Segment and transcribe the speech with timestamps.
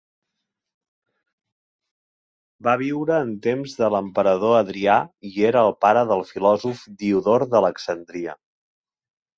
[2.67, 4.97] Va viure en temps de l'emperador Adrià
[5.33, 8.39] i era el pare del filòsof Diodor d'Alexandria.